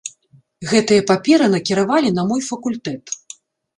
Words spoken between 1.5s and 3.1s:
накіравалі на мой факультэт.